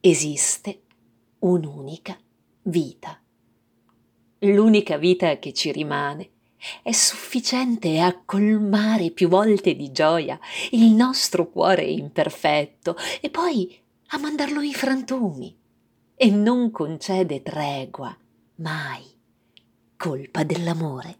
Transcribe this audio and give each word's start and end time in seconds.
esiste 0.00 0.82
un'unica 1.40 2.16
vita. 2.62 3.20
L'unica 4.40 4.96
vita 4.96 5.38
che 5.38 5.52
ci 5.52 5.72
rimane 5.72 6.30
è 6.82 6.92
sufficiente 6.92 8.00
a 8.00 8.20
colmare 8.24 9.10
più 9.10 9.28
volte 9.28 9.74
di 9.74 9.92
gioia 9.92 10.38
il 10.70 10.90
nostro 10.92 11.48
cuore 11.48 11.84
imperfetto 11.84 12.96
e 13.20 13.30
poi 13.30 13.76
a 14.08 14.18
mandarlo 14.18 14.60
in 14.60 14.72
frantumi. 14.72 15.56
E 16.20 16.30
non 16.30 16.70
concede 16.70 17.42
tregua 17.42 18.16
mai. 18.56 19.04
Colpa 19.96 20.42
dell'amore. 20.42 21.18